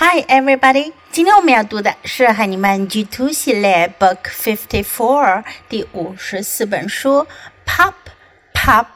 [0.00, 0.92] Hi, everybody！
[1.10, 7.26] 今天我们要读的是海尼曼 G Two Book Fifty Four 第五十四本书
[7.66, 7.94] Pop
[8.54, 8.86] Pop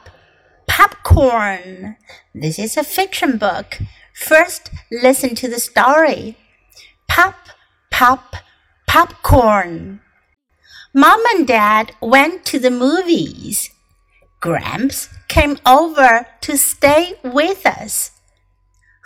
[0.65, 1.95] Popcorn。
[2.33, 3.79] This is a fiction book.
[4.15, 6.35] First, listen to the story.
[7.05, 7.35] Pop
[7.91, 8.37] Pop
[8.87, 9.99] Popcorn.
[10.93, 13.71] Mom and Dad went to the movies.
[14.39, 18.11] Gramps came over to stay with us.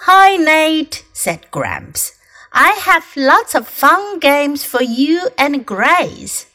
[0.01, 2.13] Hi, Nate, said Gramps.
[2.53, 6.45] I have lots of fun games for you and Grace.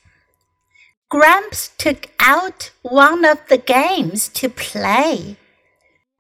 [1.10, 5.36] Gramps took out one of the games to play.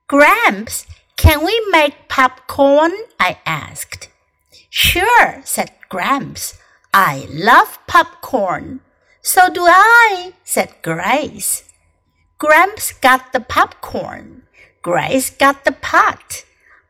[0.08, 0.84] Gramps,
[1.16, 2.92] can we make popcorn?
[3.20, 4.08] I asked.
[4.68, 6.58] Sure, said Gramps.
[6.92, 8.80] I love popcorn.
[9.22, 11.62] So do I, said Grace.
[12.38, 14.42] Gramps got the popcorn.
[14.82, 16.44] Grace got the pot.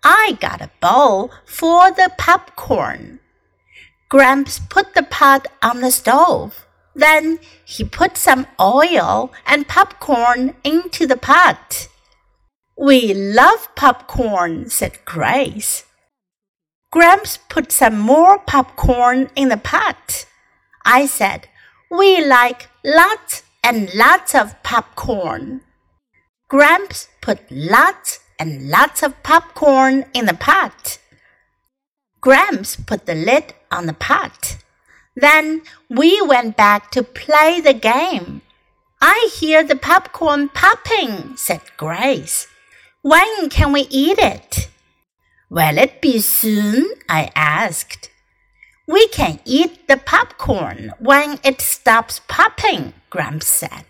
[0.05, 3.20] I got a bowl for the popcorn.
[4.09, 6.66] Gramps put the pot on the stove.
[6.95, 11.88] Then he put some oil and popcorn into the pot.
[12.77, 15.85] We love popcorn, said Grace.
[16.90, 20.27] Gramps put some more popcorn in the pot.
[20.84, 21.49] I said,
[21.90, 25.62] We like lots and lots of popcorn.
[26.49, 30.98] Gramps put lots and lots of popcorn in the pot.
[32.21, 34.57] Gramps put the lid on the pot.
[35.15, 38.43] Then we went back to play the game.
[39.01, 42.49] I hear the popcorn popping, said Grace.
[43.02, 44.68] When can we eat it?
[45.49, 46.90] Will it be soon?
[47.09, 48.10] I asked.
[48.88, 53.87] We can eat the popcorn when it stops popping, Gramps said.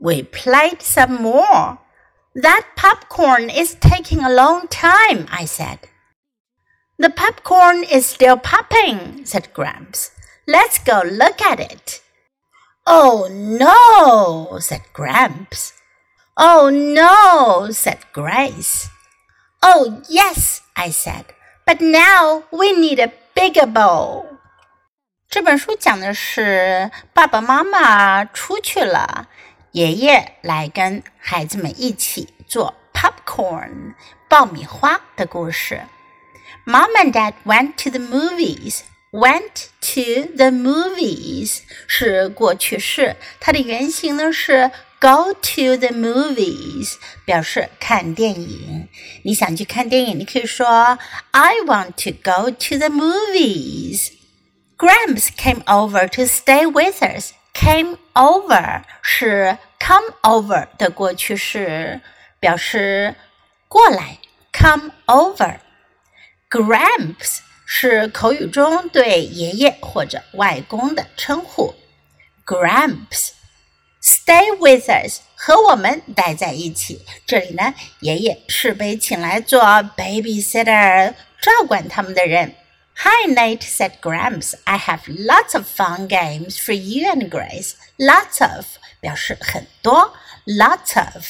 [0.00, 1.78] We played some more.
[2.35, 5.79] That popcorn is taking a long time, I said.
[6.97, 10.11] The popcorn is still popping, said Gramps.
[10.47, 12.01] Let's go look at it.
[12.85, 15.73] Oh no, said Gramps.
[16.37, 18.89] Oh no, said Grace.
[19.61, 21.25] Oh yes, I said.
[21.65, 24.25] But now we need a bigger bowl.
[25.29, 29.27] 这本书讲的是爸爸妈妈出去了，
[29.75, 33.93] 爷爷来跟孩子们一起做 popcorn
[34.27, 35.81] 爆米花的故事。
[36.65, 38.81] Mom and Dad went to the movies.
[39.11, 44.71] Went to the movies 是过去式，它的原型呢是
[45.01, 46.93] go to the movies，
[47.25, 48.87] 表示看电影。
[49.23, 50.97] 你想去看电影，你可以说
[51.31, 54.13] I want to go to the movies.
[54.77, 57.33] Gramps came over to stay with us.
[57.53, 62.00] Came over 是 come over 的过去式，
[62.40, 63.14] 表示
[63.68, 64.18] 过来。
[64.52, 65.58] Come over.
[66.48, 71.74] Gramps 是口语中对爷爷或者外公的称呼。
[72.46, 73.32] Gramps。
[74.00, 77.04] Stay with us，和我们待在一起。
[77.26, 79.60] 这里呢，爷爷是被请来做
[79.96, 81.12] babysitter，
[81.42, 82.54] 照管他们的人。
[83.03, 84.53] Hi, Nate, said Gramps.
[84.65, 87.75] I have lots of fun games for you and Grace.
[87.97, 88.65] Lots of
[88.99, 90.13] 表示很多，
[90.45, 91.25] lots of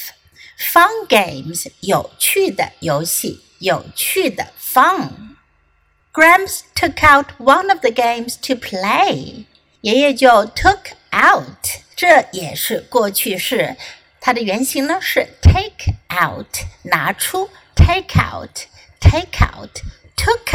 [0.57, 9.45] fun games 有趣的游戏，有趣的 fun。Gramps took out one of the games to play.
[9.79, 13.77] 爷爷就 took out，这也是过去式，
[14.19, 20.51] 它的原型呢是 take out，拿出 take out，take out，took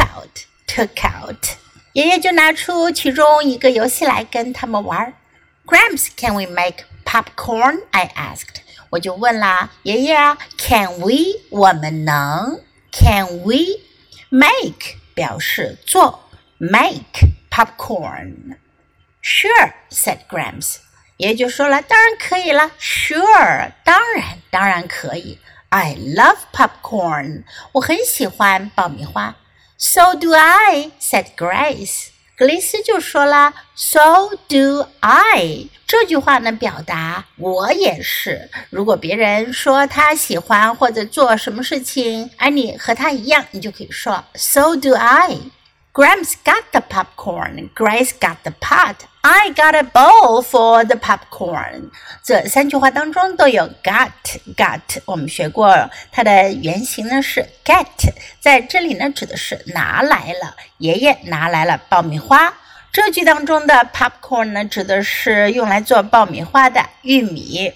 [0.71, 1.45] out，took out。
[1.93, 5.13] 爷爷就拿出其中一个游戏来跟他们玩。
[5.65, 8.61] Gramps，can we make popcorn？I asked。
[8.89, 11.41] 我就问啦，爷爷啊，Can we？
[11.49, 12.61] 我们能？
[12.91, 13.79] Can we
[14.29, 14.97] make？
[15.13, 20.77] 表示做，make popcorn。Sure, said Gramps.
[21.17, 22.71] 爷就说了，当然可以了。
[22.79, 25.39] Sure，当然，当然可以。
[25.69, 27.43] I love popcorn.
[27.73, 29.35] 我很喜欢爆米花。
[29.84, 32.10] So do I, said Grace.
[32.36, 35.66] 格蕾斯就说了，So do I。
[35.88, 38.48] 这句话呢，表达我也是。
[38.70, 45.36] 如果别人说他喜欢或者做什么事情，而你和他一样，你就可以说 So do I。
[45.94, 47.68] Grams got the popcorn.
[47.74, 49.04] Grace got the pot.
[49.20, 51.90] I got a bowl for the popcorn.
[52.24, 54.10] 这三句话当中都有 got
[54.56, 57.84] got，我们学过它的原型呢是 get，
[58.40, 62.54] 在这里呢指的是拿来了，爷爷拿来了爆米花。
[62.90, 67.74] 这句当中的 popcorn 呢，指的是用来做爆米花的玉米。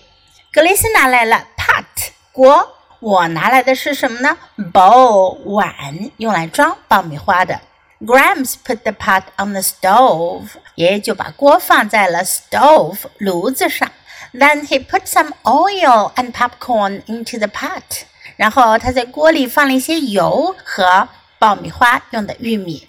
[0.50, 1.84] 格雷斯拿来了 pot
[2.32, 4.38] 锅，我拿来的是什么呢
[4.72, 7.60] ？bowl 碗，用来装爆米花的。
[8.03, 13.91] Gramps put the pot on the stove，爷爷就把锅放在了 stove 炉子上。
[14.33, 17.83] Then he put some oil and popcorn into the pot，
[18.37, 22.87] 然后他在锅里放了一些油和爆米花用的玉米。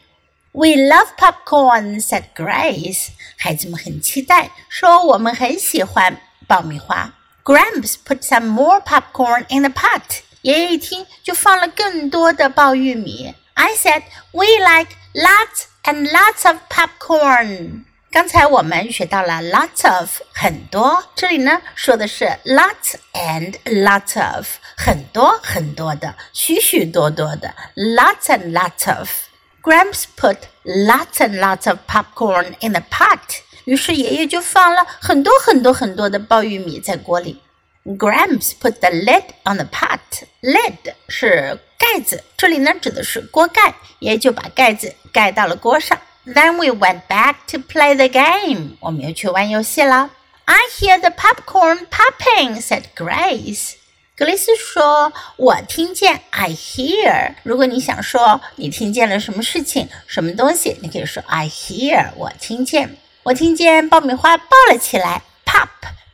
[0.52, 3.08] We love popcorn," said Grace。
[3.38, 7.12] 孩子们很期待，说我们很喜欢爆米花。
[7.44, 10.20] Gramps put some more popcorn in the pot。
[10.42, 13.34] 爷爷一听，就放了更多的爆玉米。
[13.56, 14.02] I said
[14.32, 17.84] we like lots and lots of popcorn。
[18.10, 24.46] 刚才我们学到了 lots of 很多，这里呢说的是 lots and lots of
[24.76, 33.19] 很多很多的，许许多多的 lots and lots of。Gramps put lots and lots of popcorn in the pot。
[33.64, 37.40] 于是爷爷就放了很多很多很多的爆玉米在锅里。
[37.86, 45.98] Gramps put the lid on the pot。lid 是盖子，这里呢指的是锅盖，爷爷就把盖子盖到了锅上。
[46.24, 48.76] Then we went back to play the game。
[48.80, 50.10] 我们又去玩游戏了。
[50.44, 53.74] I hear the popcorn popping," said Grace.
[54.14, 57.34] 格雷斯说：“我听见，I hear。
[57.42, 62.96] 如果你想说你听见了什么事情、什么东西，你可以说 I hear，我听见。
[63.24, 65.69] 我听见爆米花爆了起来，pop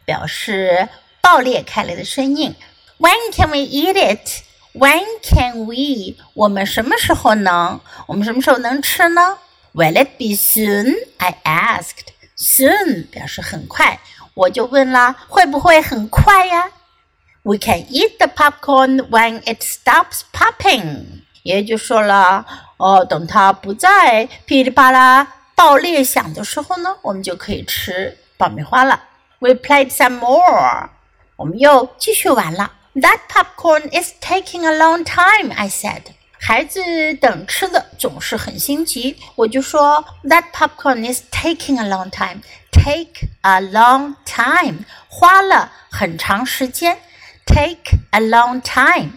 [0.06, 0.88] 表示
[1.22, 2.54] 爆裂开来的声音。
[2.98, 4.42] When can we eat it?
[4.74, 6.16] When can we？
[6.34, 7.80] 我们什么时候能？
[8.06, 9.38] 我们什么时候能吃呢？
[9.74, 10.94] Will it be soon?
[11.18, 12.08] I asked.
[12.36, 14.00] Soon 表示很快，
[14.34, 16.70] 我就问了，会不会很快呀？
[17.42, 21.22] We can eat the popcorn when it stops popping。
[21.42, 22.46] 爷爷就说了，
[22.76, 29.02] 哦，等它不再噼里啪啦爆裂响的时候呢，我们就可以吃爆米花了。
[29.40, 30.90] We played some more。
[31.36, 32.72] 我们又继续玩了。
[32.94, 36.02] That popcorn is taking a long time, I said.
[36.40, 36.80] 孩子
[37.14, 42.42] 等吃的总是很心急，我就说 That popcorn is taking a long time.
[42.70, 46.98] Take a long time，花了很长时间。
[47.46, 49.12] take a long time.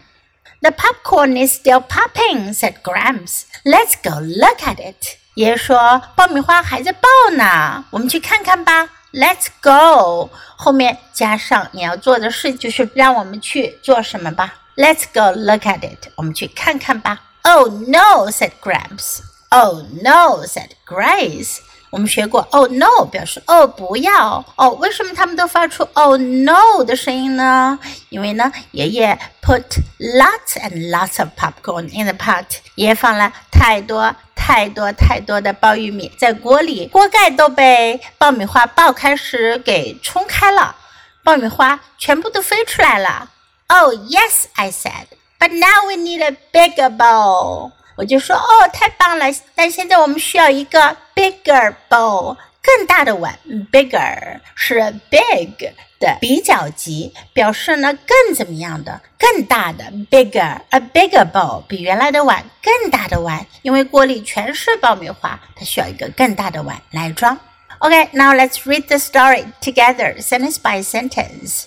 [0.62, 3.44] The popcorn is still popping, said Gramps.
[3.64, 5.18] Let's go look at it.
[5.36, 10.29] 爷爷说：“爆米花还在爆呢，我们去看看吧。” Let's go。
[10.57, 14.55] 后面加上你要做的事，就是让我们去做什么吧。
[14.77, 16.09] Let's go look at it。
[16.17, 17.23] 我们去看看吧。
[17.43, 19.21] Oh no, said Gramps.
[19.49, 21.61] Oh no, said Grace.
[21.89, 24.71] 我们学过，Oh no，表示哦不要哦。
[24.73, 27.79] 为什么他们都发出 Oh no 的声音呢？
[28.11, 32.45] 因为呢，爷爷 put lots and lots of popcorn in the pot，
[32.75, 40.75] 爷爷放了太多太多太多的爆玉米在锅里，锅盖都被爆米花爆开时给冲开了，
[41.23, 43.31] 爆米花全部都飞出来了。
[43.69, 47.71] Oh yes，I said，but now we need a bigger bowl。
[47.97, 49.27] 我就说哦，太棒了！
[49.55, 53.38] 但现在我们需要一个 bigger bowl，更大的碗。
[53.72, 67.38] bigger 是 big 的比较级，表示呢更怎么样的，更大的 bigger，a bigger bowl 比原来的碗更大的碗，因为锅里全是爆米花，它需要一个更大的碗来装。
[67.80, 71.66] Okay, now let's read the story together, sentence by sentence.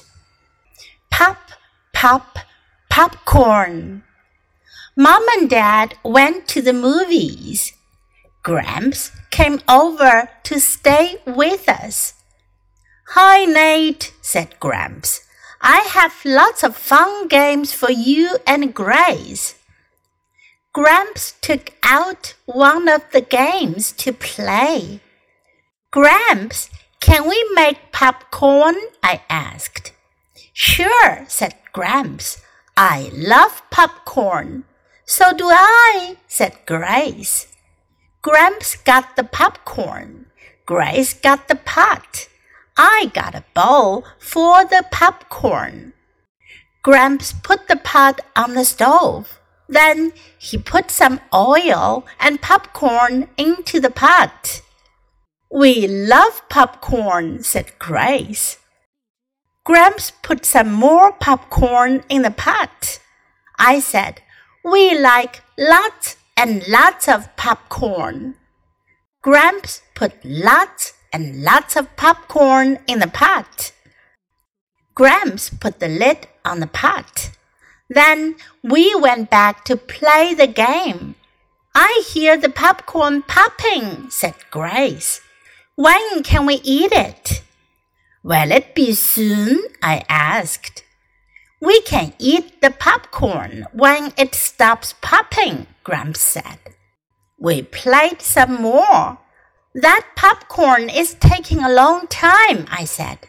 [1.11, 1.37] Pop,
[1.93, 2.39] pop,
[2.89, 4.03] popcorn.
[4.97, 7.73] Mom and Dad went to the movies.
[8.45, 12.14] Gramps came over to stay with us.
[13.16, 15.22] Hi, Nate, said Gramps.
[15.62, 19.56] I have lots of fun games for you and Grace.
[20.74, 25.00] Gramps took out one of the games to play.
[25.90, 26.70] Gramps,
[27.00, 28.76] can we make popcorn?
[29.02, 29.94] I asked.
[30.52, 32.42] Sure, said Gramps.
[32.76, 34.66] I love popcorn.
[35.06, 37.49] So do I, said Grace.
[38.22, 40.26] Gramps got the popcorn.
[40.66, 42.28] Grace got the pot.
[42.78, 45.94] I got a bowl for the popcorn.
[46.84, 49.40] Gramps put the pot on the stove.
[49.70, 54.62] Then he put some oil and popcorn into the pot.
[55.50, 58.58] We love popcorn, said Grace.
[59.64, 63.00] Gramps put some more popcorn in the pot.
[63.58, 64.22] I said,
[64.64, 68.34] we like lots and lots of popcorn.
[69.22, 73.74] Gramps put lots and lots of popcorn in the pot.
[74.96, 77.32] Gramps put the lid on the pot.
[77.90, 81.16] Then we went back to play the game.
[81.76, 85.20] I hear the popcorn popping, said Grace.
[85.76, 87.42] When can we eat it?
[88.24, 89.60] Will it be soon?
[89.84, 90.84] I asked.
[91.62, 96.60] We can eat the popcorn when it stops popping, Gramps said.
[97.38, 99.20] We played some more.
[99.76, 103.20] That popcorn is taking a long time, I said.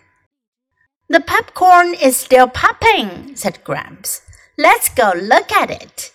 [1.08, 4.22] The popcorn is still popping, said Gramps.
[4.56, 6.12] Let's go look at it.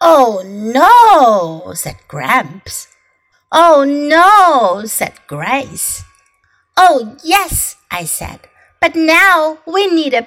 [0.00, 2.88] Oh no, said Gramps.
[3.50, 6.04] Oh no, said Grace.
[6.76, 8.40] Oh yes, I said.
[8.80, 10.26] But now we need a